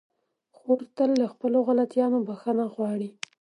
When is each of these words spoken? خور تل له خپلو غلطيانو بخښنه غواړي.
خور 0.57 0.79
تل 0.97 1.09
له 1.21 1.27
خپلو 1.33 1.57
غلطيانو 1.67 2.17
بخښنه 2.27 2.65
غواړي. 2.73 3.09